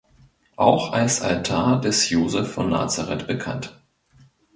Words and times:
Auch 0.55 0.93
als 0.93 1.21
Altar 1.21 1.79
des 1.79 2.09
Josef 2.09 2.51
von 2.53 2.71
Nazaret 2.71 3.27
bekannt. 3.27 3.79